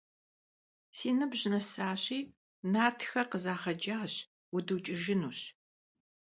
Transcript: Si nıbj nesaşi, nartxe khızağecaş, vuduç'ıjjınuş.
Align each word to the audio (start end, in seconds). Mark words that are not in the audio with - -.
Si 0.97 1.09
nıbj 1.17 1.41
nesaşi, 1.51 2.19
nartxe 2.73 3.23
khızağecaş, 3.29 4.13
vuduç'ıjjınuş. 4.51 5.39